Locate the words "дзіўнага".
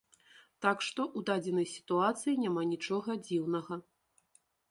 3.27-3.81